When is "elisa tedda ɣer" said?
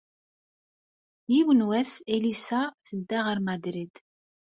2.15-3.37